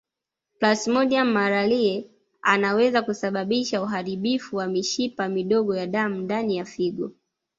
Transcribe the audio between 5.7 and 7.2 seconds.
ya damu ndani ya figo